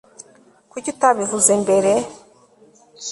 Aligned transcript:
kuki 0.71 0.89
utabivuze 0.93 1.51
mbere 1.63 1.91